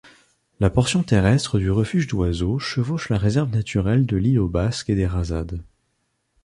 [0.59, 5.61] La portion terrestre du refuge d'oiseaux chevauche la réserve naturelle de l'Île-aux-Basques-et-des-Razades.